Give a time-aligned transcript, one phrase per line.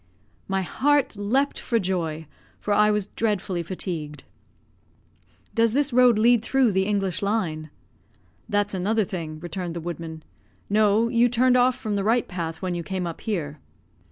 [0.47, 2.25] My heart leaped for joy,
[2.59, 4.23] for I was dreadfully fatigued.
[5.53, 7.69] "Does this road lead through the English Line?"
[8.49, 10.23] "That's another thing," returned the woodman.
[10.71, 13.59] "No, you turned off from the right path when you came up here."